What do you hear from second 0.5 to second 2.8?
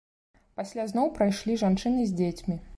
Пасля зноў прайшлі жанчыны з дзецьмі.